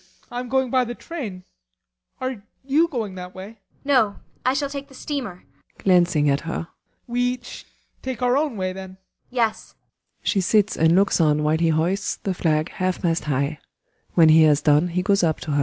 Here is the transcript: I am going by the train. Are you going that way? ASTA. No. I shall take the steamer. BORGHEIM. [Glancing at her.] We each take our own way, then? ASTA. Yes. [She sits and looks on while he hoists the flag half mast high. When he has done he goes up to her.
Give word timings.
I 0.31 0.39
am 0.39 0.49
going 0.49 0.71
by 0.71 0.83
the 0.83 0.95
train. 0.95 1.43
Are 2.19 2.41
you 2.65 2.87
going 2.87 3.13
that 3.13 3.35
way? 3.35 3.49
ASTA. 3.49 3.57
No. 3.85 4.15
I 4.43 4.55
shall 4.55 4.67
take 4.67 4.87
the 4.87 4.95
steamer. 4.95 5.43
BORGHEIM. 5.77 5.83
[Glancing 5.83 6.27
at 6.31 6.39
her.] 6.41 6.69
We 7.05 7.21
each 7.21 7.67
take 8.01 8.23
our 8.23 8.35
own 8.35 8.57
way, 8.57 8.73
then? 8.73 8.97
ASTA. 9.25 9.29
Yes. 9.29 9.75
[She 10.23 10.41
sits 10.41 10.75
and 10.75 10.95
looks 10.95 11.21
on 11.21 11.43
while 11.43 11.59
he 11.59 11.69
hoists 11.69 12.15
the 12.15 12.33
flag 12.33 12.69
half 12.71 13.03
mast 13.03 13.25
high. 13.25 13.59
When 14.15 14.29
he 14.29 14.41
has 14.41 14.63
done 14.63 14.87
he 14.87 15.03
goes 15.03 15.21
up 15.21 15.39
to 15.41 15.51
her. 15.51 15.59